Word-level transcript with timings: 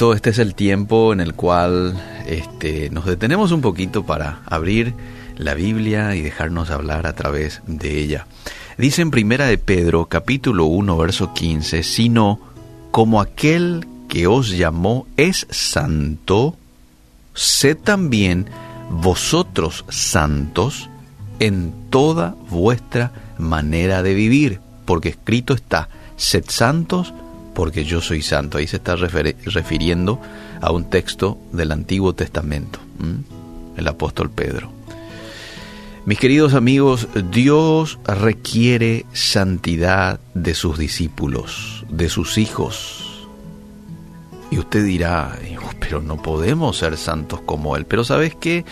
este 0.00 0.30
es 0.30 0.38
el 0.38 0.54
tiempo 0.54 1.12
en 1.12 1.20
el 1.20 1.34
cual 1.34 1.94
este, 2.26 2.88
nos 2.88 3.04
detenemos 3.04 3.52
un 3.52 3.60
poquito 3.60 4.04
para 4.06 4.40
abrir 4.46 4.94
la 5.36 5.52
Biblia 5.52 6.14
y 6.14 6.22
dejarnos 6.22 6.70
hablar 6.70 7.06
a 7.06 7.12
través 7.12 7.60
de 7.66 7.98
ella. 7.98 8.26
Dice 8.78 9.02
en 9.02 9.10
Primera 9.10 9.44
de 9.44 9.58
Pedro, 9.58 10.06
capítulo 10.06 10.64
1, 10.64 10.96
verso 10.96 11.34
15, 11.34 11.82
sino 11.82 12.40
como 12.90 13.20
aquel 13.20 13.86
que 14.08 14.26
os 14.26 14.56
llamó 14.56 15.06
es 15.18 15.46
santo, 15.50 16.56
sed 17.34 17.76
también 17.76 18.46
vosotros 18.88 19.84
santos 19.90 20.88
en 21.40 21.74
toda 21.90 22.36
vuestra 22.48 23.12
manera 23.36 24.02
de 24.02 24.14
vivir, 24.14 24.60
porque 24.86 25.10
escrito 25.10 25.52
está, 25.52 25.90
sed 26.16 26.44
santos 26.48 27.12
porque 27.54 27.84
yo 27.84 28.00
soy 28.00 28.22
santo. 28.22 28.58
Ahí 28.58 28.66
se 28.66 28.76
está 28.76 28.96
refiriendo 28.96 30.20
a 30.60 30.72
un 30.72 30.90
texto 30.90 31.38
del 31.52 31.72
Antiguo 31.72 32.14
Testamento, 32.14 32.78
el 33.76 33.88
apóstol 33.88 34.30
Pedro. 34.30 34.72
Mis 36.06 36.18
queridos 36.18 36.54
amigos, 36.54 37.08
Dios 37.30 37.98
requiere 38.04 39.04
santidad 39.12 40.18
de 40.34 40.54
sus 40.54 40.78
discípulos, 40.78 41.84
de 41.90 42.08
sus 42.08 42.38
hijos. 42.38 43.28
Y 44.50 44.58
usted 44.58 44.84
dirá, 44.84 45.38
pero 45.80 46.00
no 46.00 46.20
podemos 46.20 46.78
ser 46.78 46.96
santos 46.96 47.40
como 47.42 47.76
Él. 47.76 47.84
Pero 47.84 48.04
¿sabes 48.04 48.34
qué? 48.34 48.64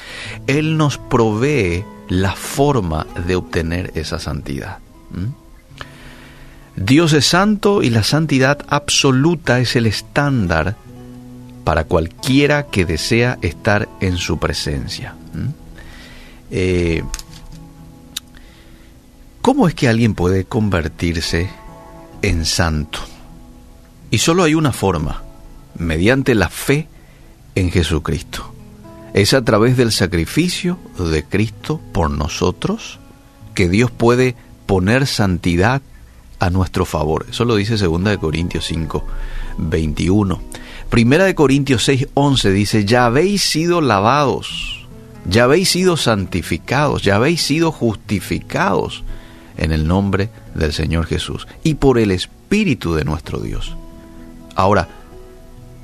Él 0.47 0.79
nos 0.79 0.97
provee 0.97 1.85
la 2.09 2.33
forma 2.33 3.07
de 3.27 3.37
obtener 3.37 3.93
esa 3.95 4.19
santidad. 4.19 4.79
Dios 6.81 7.13
es 7.13 7.27
santo 7.27 7.83
y 7.83 7.91
la 7.91 8.05
santidad 8.05 8.65
absoluta 8.69 9.59
es 9.59 9.75
el 9.75 9.87
estándar 9.87 10.77
para 11.65 11.85
cualquiera 11.85 12.69
que 12.69 12.85
desea 12.85 13.37
estar 13.43 13.89
en 14.01 14.17
su 14.17 14.39
presencia. 14.39 15.17
Eh, 16.53 17.03
¿Cómo 19.43 19.67
es 19.67 19.75
que 19.75 19.89
alguien 19.89 20.15
puede 20.15 20.45
convertirse 20.45 21.51
en 22.23 22.45
santo? 22.45 23.01
Y 24.13 24.19
solo 24.19 24.45
hay 24.45 24.55
una 24.55 24.73
forma, 24.73 25.25
mediante 25.77 26.37
la 26.37 26.49
fe 26.49 26.87
en 27.57 27.73
Jesucristo. 27.73 28.55
Es 29.15 29.35
a 29.35 29.43
través 29.43 29.77
del 29.77 29.91
sacrificio 29.91 30.79
de 30.97 31.25
Cristo 31.25 31.81
por 31.93 32.09
nosotros 32.09 33.01
que 33.55 33.69
Dios 33.69 33.91
puede 33.91 34.37
poner 34.67 35.09
santidad 35.09 35.83
a 36.39 36.51
nuestro 36.51 36.85
favor. 36.85 37.27
Eso 37.31 37.45
lo 37.45 37.57
dice 37.57 37.77
2 37.77 38.05
de 38.05 38.19
Corintios 38.19 38.67
5, 38.67 39.05
21. 39.59 40.41
Primera 40.91 41.25
de 41.25 41.35
Corintios 41.35 41.85
6, 41.85 42.09
11 42.15 42.53
dice, 42.53 42.85
ya 42.85 43.07
habéis 43.07 43.43
sido 43.43 43.81
lavados, 43.81 44.87
ya 45.27 45.45
habéis 45.45 45.71
sido 45.71 45.97
santificados, 45.97 47.03
ya 47.03 47.17
habéis 47.17 47.43
sido 47.43 47.73
justificados 47.73 49.05
en 49.57 49.73
el 49.73 49.87
nombre 49.87 50.31
del 50.55 50.73
Señor 50.73 51.07
Jesús 51.07 51.47
y 51.63 51.75
por 51.75 51.99
el 51.99 52.11
Espíritu 52.11 52.95
de 52.95 53.05
nuestro 53.05 53.41
Dios. 53.41 53.77
Ahora, 54.55 54.89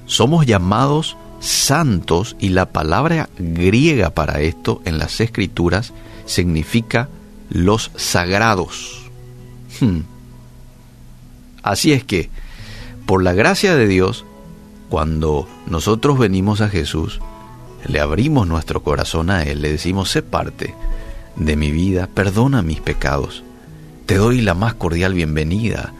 somos 0.06 0.46
llamados 0.46 1.16
santos 1.40 2.36
y 2.40 2.50
la 2.50 2.70
palabra 2.70 3.28
griega 3.38 4.10
para 4.10 4.40
esto 4.40 4.80
en 4.84 4.98
las 4.98 5.20
escrituras 5.20 5.92
significa 6.24 7.08
los 7.50 7.90
sagrados. 7.96 9.02
Hmm. 9.80 10.00
Así 11.64 11.94
es 11.94 12.04
que, 12.04 12.28
por 13.06 13.22
la 13.22 13.32
gracia 13.32 13.74
de 13.74 13.88
Dios, 13.88 14.26
cuando 14.90 15.48
nosotros 15.66 16.18
venimos 16.18 16.60
a 16.60 16.68
Jesús, 16.68 17.20
le 17.86 18.00
abrimos 18.00 18.46
nuestro 18.46 18.82
corazón 18.82 19.30
a 19.30 19.42
Él, 19.42 19.62
le 19.62 19.72
decimos, 19.72 20.10
sé 20.10 20.22
parte 20.22 20.74
de 21.36 21.56
mi 21.56 21.72
vida, 21.72 22.06
perdona 22.12 22.60
mis 22.60 22.80
pecados, 22.80 23.42
te 24.04 24.16
doy 24.16 24.42
la 24.42 24.52
más 24.52 24.74
cordial 24.74 25.14
bienvenida. 25.14 25.94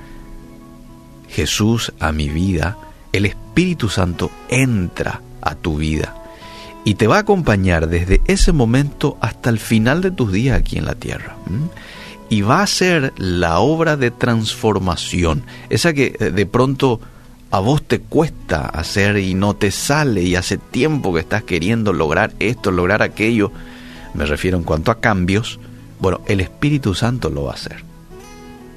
Jesús 1.31 1.93
a 1.99 2.13
mi 2.13 2.29
vida, 2.29 2.77
el 3.13 3.25
Espíritu 3.25 3.89
Santo 3.89 4.31
entra 4.51 5.23
a 5.41 5.55
tu 5.55 5.79
vida 5.79 6.15
y 6.85 6.95
te 6.95 7.07
va 7.07 7.17
a 7.17 7.21
acompañar 7.21 7.89
desde 7.89 8.21
ese 8.27 8.53
momento 8.53 9.17
hasta 9.23 9.49
el 9.49 9.59
final 9.59 10.03
de 10.03 10.11
tus 10.11 10.31
días 10.31 10.59
aquí 10.59 10.77
en 10.77 10.85
la 10.85 10.95
tierra 10.95 11.37
y 12.29 12.43
va 12.43 12.63
a 12.63 12.67
ser 12.67 13.13
la 13.17 13.61
obra 13.61 13.97
de 13.97 14.11
transformación, 14.11 15.45
esa 15.71 15.93
que 15.93 16.17
eh, 16.19 16.31
de 16.31 16.47
pronto 16.47 17.01
a 17.51 17.61
vos 17.61 17.83
te 17.83 18.01
cuesta 18.01 18.67
hacer 18.67 19.19
y 19.19 19.35
no 19.35 19.55
te 19.55 19.71
sale 19.71 20.23
y 20.23 20.35
hace 20.35 20.59
tiempo 20.59 21.15
que 21.15 21.21
estás 21.21 21.45
queriendo 21.45 21.93
lograr 21.93 22.33
esto, 22.41 22.71
lograr 22.71 23.03
aquello, 23.03 23.53
me 24.15 24.27
refiero 24.27 24.57
en 24.57 24.65
cuanto 24.65 24.91
a 24.91 25.01
cambios, 25.01 25.61
bueno, 26.01 26.21
el 26.27 26.41
Espíritu 26.41 26.95
Santo 26.95 27.31
lo 27.31 27.45
va 27.45 27.53
a 27.53 27.55
hacer. 27.55 27.85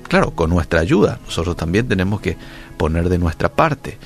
Claro, 0.08 0.32
con 0.32 0.50
nuestra 0.50 0.80
ayuda, 0.80 1.20
nosotros 1.26 1.56
también 1.58 1.88
tenemos 1.88 2.22
que 2.22 2.38
poner 2.78 3.10
de 3.10 3.18
nuestra 3.18 3.50
parte, 3.50 3.98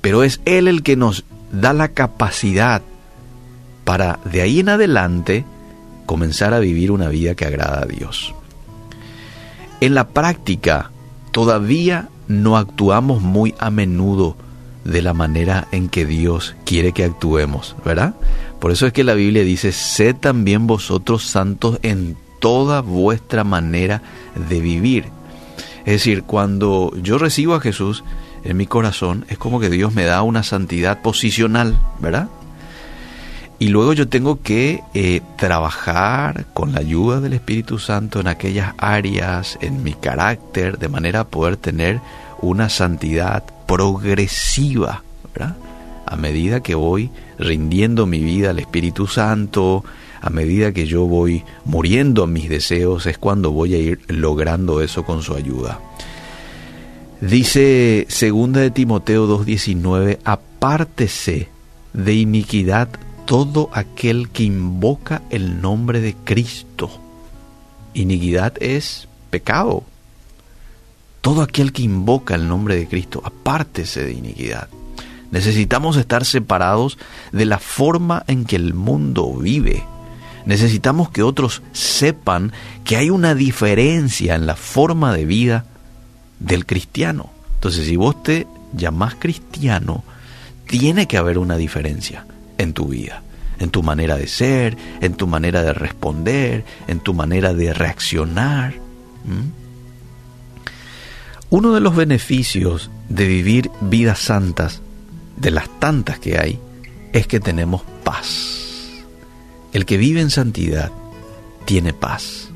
pero 0.00 0.22
es 0.22 0.40
Él 0.44 0.68
el 0.68 0.82
que 0.82 0.96
nos 0.96 1.24
da 1.50 1.72
la 1.72 1.88
capacidad 1.88 2.82
para 3.84 4.20
de 4.24 4.42
ahí 4.42 4.60
en 4.60 4.68
adelante 4.68 5.44
comenzar 6.06 6.54
a 6.54 6.60
vivir 6.60 6.92
una 6.92 7.08
vida 7.08 7.34
que 7.34 7.46
agrada 7.46 7.82
a 7.82 7.86
Dios. 7.86 8.34
En 9.80 9.94
la 9.94 10.08
práctica, 10.08 10.90
todavía 11.30 12.08
no 12.28 12.56
actuamos 12.56 13.22
muy 13.22 13.54
a 13.58 13.70
menudo 13.70 14.36
de 14.84 15.02
la 15.02 15.14
manera 15.14 15.68
en 15.72 15.88
que 15.88 16.04
Dios 16.04 16.54
quiere 16.64 16.92
que 16.92 17.04
actuemos, 17.04 17.76
¿verdad? 17.84 18.14
Por 18.60 18.72
eso 18.72 18.86
es 18.86 18.92
que 18.92 19.04
la 19.04 19.14
Biblia 19.14 19.42
dice, 19.42 19.72
sed 19.72 20.16
también 20.16 20.66
vosotros 20.66 21.24
santos 21.24 21.78
en 21.82 22.16
toda 22.40 22.80
vuestra 22.82 23.42
manera 23.42 24.02
de 24.48 24.60
vivir. 24.60 25.06
Es 25.80 25.94
decir, 25.94 26.24
cuando 26.24 26.92
yo 27.02 27.18
recibo 27.18 27.54
a 27.54 27.60
Jesús 27.60 28.04
en 28.44 28.56
mi 28.56 28.66
corazón, 28.66 29.24
es 29.28 29.38
como 29.38 29.60
que 29.60 29.70
Dios 29.70 29.94
me 29.94 30.04
da 30.04 30.22
una 30.22 30.42
santidad 30.42 31.00
posicional, 31.02 31.78
¿verdad? 32.00 32.28
Y 33.60 33.68
luego 33.68 33.92
yo 33.92 34.08
tengo 34.08 34.40
que 34.40 34.82
eh, 34.94 35.20
trabajar 35.36 36.46
con 36.54 36.72
la 36.72 36.80
ayuda 36.80 37.20
del 37.20 37.34
Espíritu 37.34 37.78
Santo 37.78 38.18
en 38.18 38.26
aquellas 38.26 38.72
áreas, 38.78 39.58
en 39.60 39.82
mi 39.82 39.92
carácter, 39.92 40.78
de 40.78 40.88
manera 40.88 41.20
a 41.20 41.28
poder 41.28 41.58
tener 41.58 42.00
una 42.40 42.70
santidad 42.70 43.44
progresiva. 43.66 45.04
A 46.06 46.16
medida 46.16 46.60
que 46.60 46.74
voy 46.74 47.10
rindiendo 47.38 48.06
mi 48.06 48.20
vida 48.20 48.48
al 48.50 48.60
Espíritu 48.60 49.06
Santo, 49.06 49.84
a 50.22 50.30
medida 50.30 50.72
que 50.72 50.86
yo 50.86 51.04
voy 51.04 51.44
muriendo 51.66 52.22
a 52.22 52.26
mis 52.26 52.48
deseos, 52.48 53.04
es 53.04 53.18
cuando 53.18 53.52
voy 53.52 53.74
a 53.74 53.78
ir 53.78 54.00
logrando 54.08 54.80
eso 54.80 55.04
con 55.04 55.22
su 55.22 55.34
ayuda. 55.34 55.78
Dice 57.20 58.06
2 58.08 58.52
de 58.52 58.70
Timoteo 58.70 59.26
2:19, 59.26 60.18
apártese 60.24 61.50
de 61.92 62.14
iniquidad 62.14 62.88
todo 63.30 63.70
aquel 63.72 64.28
que 64.30 64.42
invoca 64.42 65.22
el 65.30 65.62
nombre 65.62 66.00
de 66.00 66.16
Cristo. 66.16 66.90
Iniquidad 67.94 68.60
es 68.60 69.06
pecado. 69.30 69.84
Todo 71.20 71.42
aquel 71.42 71.72
que 71.72 71.82
invoca 71.82 72.34
el 72.34 72.48
nombre 72.48 72.74
de 72.74 72.88
Cristo, 72.88 73.22
apártese 73.24 74.04
de 74.04 74.14
iniquidad. 74.14 74.68
Necesitamos 75.30 75.96
estar 75.96 76.24
separados 76.24 76.98
de 77.30 77.44
la 77.44 77.60
forma 77.60 78.24
en 78.26 78.44
que 78.44 78.56
el 78.56 78.74
mundo 78.74 79.32
vive. 79.34 79.84
Necesitamos 80.44 81.10
que 81.10 81.22
otros 81.22 81.62
sepan 81.70 82.50
que 82.82 82.96
hay 82.96 83.10
una 83.10 83.36
diferencia 83.36 84.34
en 84.34 84.44
la 84.44 84.56
forma 84.56 85.14
de 85.14 85.24
vida 85.24 85.66
del 86.40 86.66
cristiano. 86.66 87.30
Entonces, 87.54 87.86
si 87.86 87.94
vos 87.94 88.24
te 88.24 88.48
llamás 88.72 89.14
cristiano, 89.14 90.02
tiene 90.66 91.06
que 91.06 91.16
haber 91.16 91.38
una 91.38 91.56
diferencia 91.56 92.26
en 92.60 92.74
tu 92.74 92.88
vida, 92.88 93.22
en 93.60 93.70
tu 93.70 93.82
manera 93.82 94.16
de 94.16 94.26
ser, 94.26 94.76
en 95.00 95.14
tu 95.14 95.26
manera 95.26 95.62
de 95.62 95.72
responder, 95.72 96.64
en 96.88 96.98
tu 96.98 97.14
manera 97.14 97.54
de 97.54 97.72
reaccionar. 97.72 98.74
Uno 101.50 101.72
de 101.72 101.80
los 101.80 101.94
beneficios 101.94 102.90
de 103.08 103.26
vivir 103.26 103.70
vidas 103.82 104.18
santas, 104.18 104.80
de 105.36 105.50
las 105.50 105.68
tantas 105.78 106.18
que 106.18 106.38
hay, 106.38 106.58
es 107.12 107.26
que 107.26 107.38
tenemos 107.38 107.82
paz. 108.02 109.04
El 109.72 109.84
que 109.84 109.98
vive 109.98 110.20
en 110.20 110.30
santidad 110.30 110.90
tiene 111.66 111.92
paz. 111.92 112.48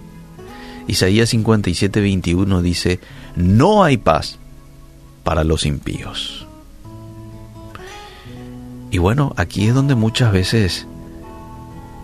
Isaías 0.87 1.31
57, 1.31 2.01
21 2.01 2.63
dice, 2.63 2.99
no 3.37 3.85
hay 3.85 3.99
paz 3.99 4.39
para 5.23 5.45
los 5.45 5.67
impíos. 5.67 6.47
Y 8.91 8.99
bueno, 8.99 9.35
aquí 9.37 9.67
es 9.67 9.75
donde 9.75 9.97
muchas 9.97 10.33
veces 10.33 10.87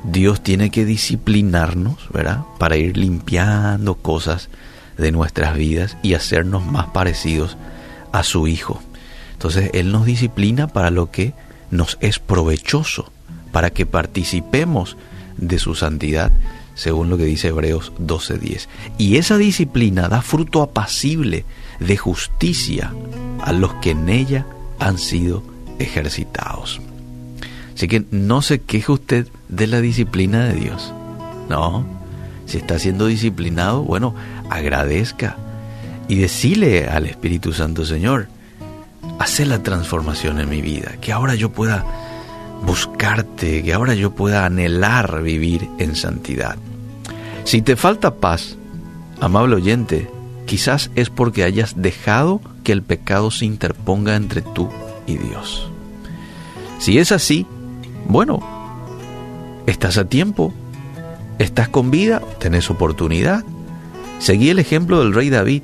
Dios 0.04 0.42
tiene 0.42 0.70
que 0.70 0.84
disciplinarnos, 0.84 2.08
¿verdad? 2.12 2.44
Para 2.58 2.76
ir 2.76 2.96
limpiando 2.96 3.96
cosas 3.96 4.48
de 4.96 5.12
nuestras 5.12 5.56
vidas 5.56 5.96
y 6.02 6.14
hacernos 6.14 6.64
más 6.64 6.86
parecidos 6.88 7.56
a 8.12 8.22
su 8.22 8.46
Hijo. 8.46 8.82
Entonces 9.32 9.70
Él 9.72 9.92
nos 9.92 10.04
disciplina 10.04 10.68
para 10.68 10.90
lo 10.90 11.10
que 11.10 11.34
nos 11.70 11.98
es 12.00 12.18
provechoso 12.18 13.10
para 13.52 13.70
que 13.70 13.86
participemos 13.86 14.96
de 15.36 15.58
su 15.58 15.74
santidad, 15.74 16.30
según 16.74 17.10
lo 17.10 17.16
que 17.16 17.24
dice 17.24 17.48
Hebreos 17.48 17.92
12:10. 17.98 18.68
Y 18.98 19.16
esa 19.16 19.36
disciplina 19.38 20.08
da 20.08 20.22
fruto 20.22 20.62
apacible 20.62 21.44
de 21.78 21.96
justicia 21.96 22.92
a 23.40 23.52
los 23.52 23.74
que 23.74 23.90
en 23.90 24.08
ella 24.08 24.46
han 24.78 24.98
sido 24.98 25.42
ejercitados. 25.78 26.80
Así 27.80 27.88
que 27.88 28.04
no 28.10 28.42
se 28.42 28.60
queje 28.60 28.92
usted 28.92 29.26
de 29.48 29.66
la 29.66 29.80
disciplina 29.80 30.44
de 30.44 30.52
Dios. 30.52 30.92
No, 31.48 31.86
si 32.44 32.58
está 32.58 32.78
siendo 32.78 33.06
disciplinado, 33.06 33.84
bueno, 33.84 34.14
agradezca 34.50 35.38
y 36.06 36.16
decile 36.16 36.88
al 36.88 37.06
Espíritu 37.06 37.54
Santo, 37.54 37.86
Señor, 37.86 38.28
hace 39.18 39.46
la 39.46 39.62
transformación 39.62 40.40
en 40.40 40.50
mi 40.50 40.60
vida, 40.60 40.96
que 41.00 41.10
ahora 41.10 41.34
yo 41.36 41.52
pueda 41.52 41.86
buscarte, 42.66 43.62
que 43.62 43.72
ahora 43.72 43.94
yo 43.94 44.10
pueda 44.10 44.44
anhelar 44.44 45.22
vivir 45.22 45.66
en 45.78 45.96
santidad. 45.96 46.56
Si 47.44 47.62
te 47.62 47.76
falta 47.76 48.16
paz, 48.16 48.58
amable 49.22 49.56
oyente, 49.56 50.10
quizás 50.44 50.90
es 50.96 51.08
porque 51.08 51.44
hayas 51.44 51.80
dejado 51.80 52.42
que 52.62 52.72
el 52.72 52.82
pecado 52.82 53.30
se 53.30 53.46
interponga 53.46 54.16
entre 54.16 54.42
tú 54.42 54.68
y 55.06 55.16
Dios. 55.16 55.66
Si 56.78 56.98
es 56.98 57.10
así, 57.10 57.46
bueno, 58.08 58.40
estás 59.66 59.98
a 59.98 60.04
tiempo, 60.04 60.52
estás 61.38 61.68
con 61.68 61.90
vida, 61.90 62.20
tenés 62.38 62.70
oportunidad. 62.70 63.44
Seguí 64.18 64.50
el 64.50 64.58
ejemplo 64.58 65.00
del 65.00 65.14
rey 65.14 65.30
David 65.30 65.62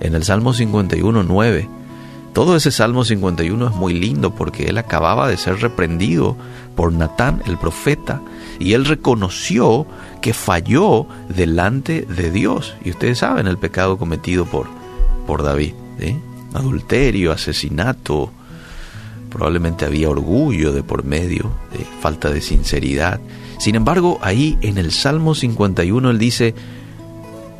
en 0.00 0.14
el 0.14 0.24
Salmo 0.24 0.52
51, 0.52 1.22
9. 1.22 1.68
Todo 2.32 2.54
ese 2.54 2.70
Salmo 2.70 3.04
51 3.04 3.68
es 3.68 3.74
muy 3.74 3.92
lindo 3.92 4.34
porque 4.34 4.66
él 4.66 4.78
acababa 4.78 5.28
de 5.28 5.36
ser 5.36 5.60
reprendido 5.60 6.36
por 6.76 6.92
Natán, 6.92 7.42
el 7.46 7.58
profeta, 7.58 8.22
y 8.60 8.74
él 8.74 8.84
reconoció 8.84 9.86
que 10.22 10.32
falló 10.32 11.06
delante 11.28 12.02
de 12.02 12.30
Dios. 12.30 12.76
Y 12.84 12.90
ustedes 12.90 13.18
saben 13.18 13.48
el 13.48 13.58
pecado 13.58 13.98
cometido 13.98 14.46
por, 14.46 14.68
por 15.26 15.42
David. 15.42 15.74
Adulterio, 16.54 17.32
asesinato, 17.32 18.30
probablemente 19.30 19.86
había 19.86 20.10
orgullo 20.10 20.72
de 20.72 20.82
por 20.82 21.04
medio, 21.04 21.50
de 21.72 21.84
falta 22.00 22.30
de 22.30 22.40
sinceridad. 22.40 23.20
Sin 23.58 23.76
embargo, 23.76 24.18
ahí 24.22 24.58
en 24.60 24.76
el 24.76 24.92
Salmo 24.92 25.34
51 25.34 26.10
él 26.10 26.18
dice, 26.18 26.54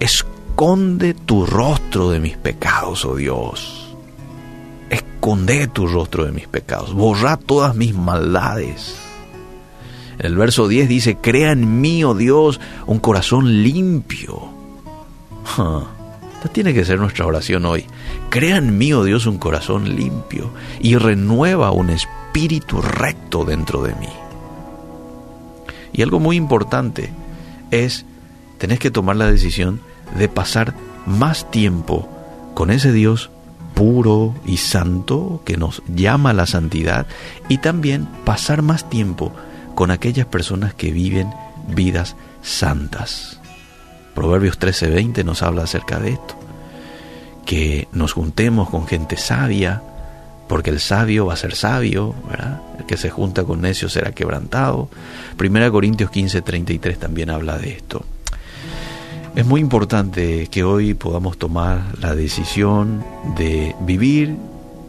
esconde 0.00 1.14
tu 1.14 1.46
rostro 1.46 2.10
de 2.10 2.20
mis 2.20 2.36
pecados, 2.36 3.04
oh 3.04 3.16
Dios. 3.16 3.96
Esconde 4.90 5.68
tu 5.68 5.86
rostro 5.86 6.24
de 6.24 6.32
mis 6.32 6.48
pecados, 6.48 6.92
borra 6.92 7.36
todas 7.36 7.76
mis 7.76 7.94
maldades. 7.94 8.96
El 10.18 10.36
verso 10.36 10.68
10 10.68 10.88
dice, 10.88 11.16
crea 11.16 11.52
en 11.52 11.80
mí, 11.80 12.04
oh 12.04 12.14
Dios, 12.14 12.60
un 12.86 12.98
corazón 12.98 13.62
limpio. 13.62 14.50
Esta 16.40 16.54
tiene 16.54 16.72
que 16.72 16.86
ser 16.86 16.98
nuestra 16.98 17.26
oración 17.26 17.66
hoy. 17.66 17.84
Crea 18.30 18.56
en 18.56 18.78
mí, 18.78 18.94
oh 18.94 19.04
Dios, 19.04 19.26
un 19.26 19.36
corazón 19.36 19.94
limpio 19.94 20.50
y 20.80 20.96
renueva 20.96 21.70
un 21.70 21.90
espíritu 21.90 22.80
recto 22.80 23.44
dentro 23.44 23.82
de 23.82 23.94
mí. 23.96 24.08
Y 25.92 26.00
algo 26.00 26.18
muy 26.18 26.36
importante 26.36 27.10
es, 27.70 28.06
tenés 28.56 28.78
que 28.78 28.90
tomar 28.90 29.16
la 29.16 29.30
decisión 29.30 29.82
de 30.16 30.30
pasar 30.30 30.74
más 31.04 31.50
tiempo 31.50 32.08
con 32.54 32.70
ese 32.70 32.90
Dios 32.90 33.28
puro 33.74 34.34
y 34.46 34.56
santo 34.56 35.42
que 35.44 35.58
nos 35.58 35.82
llama 35.94 36.30
a 36.30 36.34
la 36.34 36.46
santidad 36.46 37.06
y 37.50 37.58
también 37.58 38.08
pasar 38.24 38.62
más 38.62 38.88
tiempo 38.88 39.30
con 39.74 39.90
aquellas 39.90 40.24
personas 40.24 40.72
que 40.72 40.90
viven 40.90 41.28
vidas 41.68 42.16
santas. 42.40 43.39
Proverbios 44.14 44.58
13:20 44.58 45.24
nos 45.24 45.42
habla 45.42 45.62
acerca 45.62 45.98
de 45.98 46.10
esto, 46.10 46.34
que 47.46 47.88
nos 47.92 48.12
juntemos 48.12 48.70
con 48.70 48.86
gente 48.86 49.16
sabia, 49.16 49.82
porque 50.48 50.70
el 50.70 50.80
sabio 50.80 51.26
va 51.26 51.34
a 51.34 51.36
ser 51.36 51.54
sabio. 51.54 52.14
El 52.78 52.86
que 52.86 52.96
se 52.96 53.10
junta 53.10 53.44
con 53.44 53.60
necios 53.60 53.92
será 53.92 54.12
quebrantado. 54.12 54.88
Primera 55.36 55.70
Corintios 55.70 56.10
15:33 56.10 56.98
también 56.98 57.30
habla 57.30 57.56
de 57.58 57.72
esto. 57.72 58.04
Es 59.36 59.46
muy 59.46 59.60
importante 59.60 60.48
que 60.48 60.64
hoy 60.64 60.94
podamos 60.94 61.38
tomar 61.38 61.82
la 62.00 62.16
decisión 62.16 63.04
de 63.36 63.76
vivir 63.80 64.36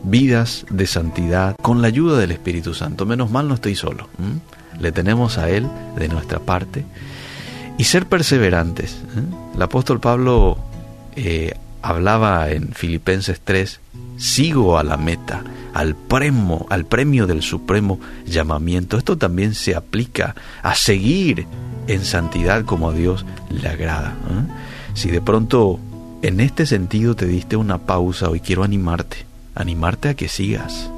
vidas 0.03 0.65
de 0.71 0.87
santidad 0.87 1.55
con 1.61 1.83
la 1.83 1.89
ayuda 1.89 2.17
del 2.17 2.31
Espíritu 2.31 2.73
Santo. 2.73 3.05
Menos 3.05 3.29
mal 3.29 3.47
no 3.47 3.53
estoy 3.53 3.75
solo. 3.75 4.09
Le 4.79 4.91
tenemos 4.91 5.37
a 5.37 5.47
Él 5.49 5.67
de 5.95 6.07
nuestra 6.07 6.39
parte. 6.39 6.85
Y 7.77 7.83
ser 7.85 8.07
perseverantes. 8.07 8.93
¿eh? 8.93 9.55
El 9.55 9.61
apóstol 9.61 9.99
Pablo 9.99 10.57
eh, 11.15 11.53
hablaba 11.81 12.49
en 12.51 12.73
Filipenses 12.73 13.41
3, 13.43 13.79
sigo 14.17 14.77
a 14.77 14.83
la 14.83 14.97
meta, 14.97 15.43
al 15.73 15.95
premio, 15.95 16.65
al 16.69 16.85
premio 16.85 17.27
del 17.27 17.41
supremo 17.41 17.99
llamamiento. 18.25 18.97
Esto 18.97 19.17
también 19.17 19.55
se 19.55 19.75
aplica 19.75 20.35
a 20.61 20.75
seguir 20.75 21.47
en 21.87 22.05
santidad 22.05 22.65
como 22.65 22.89
a 22.89 22.93
Dios 22.93 23.25
le 23.49 23.67
agrada. 23.67 24.09
¿eh? 24.09 24.51
Si 24.93 25.09
de 25.09 25.21
pronto 25.21 25.79
en 26.21 26.39
este 26.39 26.65
sentido 26.65 27.15
te 27.15 27.25
diste 27.25 27.55
una 27.55 27.79
pausa, 27.79 28.29
hoy 28.29 28.39
quiero 28.39 28.63
animarte, 28.63 29.25
animarte 29.55 30.09
a 30.09 30.13
que 30.13 30.27
sigas, 30.27 30.91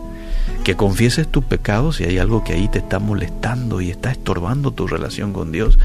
que 0.64 0.76
confieses 0.76 1.28
tus 1.28 1.44
pecados 1.44 1.98
si 1.98 2.06
hay 2.06 2.18
algo 2.18 2.44
que 2.44 2.54
ahí 2.54 2.68
te 2.68 2.80
está 2.80 3.00
molestando 3.00 3.82
y 3.82 3.90
está 3.90 4.12
estorbando 4.12 4.72
tu 4.72 4.88
relación 4.88 5.34
con 5.34 5.52
Dios. 5.52 5.78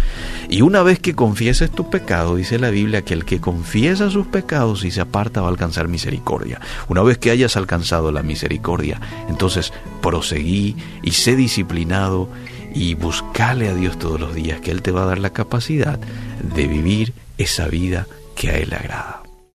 Y 0.49 0.63
una 0.63 0.83
vez 0.83 0.99
que 0.99 1.15
confieses 1.15 1.71
tus 1.71 1.87
pecados, 1.87 2.37
dice 2.37 2.59
la 2.59 2.71
Biblia 2.71 3.03
que 3.03 3.15
el 3.15 3.25
que 3.25 3.41
confiesa 3.41 4.11
sus 4.11 4.27
pecados 4.27 4.85
y 4.85 4.91
se 4.91 5.01
aparta 5.01 5.41
va 5.41 5.49
a 5.49 5.51
alcanzar 5.51 5.89
misericordia. 5.89 6.61
Una 6.89 7.03
vez 7.03 7.19
que 7.19 7.31
hayas 7.31 7.57
alcanzado 7.57 8.13
la 8.13 8.23
misericordia, 8.23 9.01
entonces 9.29 9.73
proseguí 10.01 10.77
y 11.03 11.13
sé 11.13 11.37
disciplinado 11.37 12.29
y 12.75 12.95
buscale 12.95 13.69
a 13.69 13.75
Dios 13.75 13.99
todos 13.99 14.21
los 14.21 14.35
días, 14.35 14.61
que 14.61 14.71
Él 14.71 14.83
te 14.83 14.93
va 14.93 15.03
a 15.03 15.07
dar 15.07 15.19
la 15.19 15.31
capacidad 15.31 15.99
de 15.99 16.67
vivir 16.67 17.13
esa 17.37 17.67
vida 17.67 18.07
que 18.35 18.51
a 18.51 18.59
Él 18.59 18.71
le 18.71 18.77
agrada. 18.77 19.28